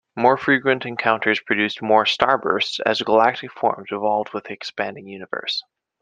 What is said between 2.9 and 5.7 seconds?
galactic forms evolved with the expanding universe.